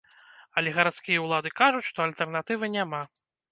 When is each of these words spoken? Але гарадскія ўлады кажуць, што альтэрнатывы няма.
Але 0.61 0.73
гарадскія 0.77 1.19
ўлады 1.27 1.53
кажуць, 1.61 1.85
што 1.91 1.99
альтэрнатывы 2.07 2.73
няма. 2.81 3.07